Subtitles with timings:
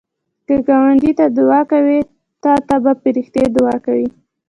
[0.47, 1.99] که ګاونډي ته دعا کوې،
[2.43, 4.07] تا ته به فرښتې دعا کوي